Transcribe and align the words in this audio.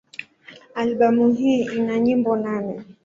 Albamu 0.75 1.33
hii 1.33 1.61
ina 1.61 1.99
nyimbo 1.99 2.35
nane. 2.37 2.83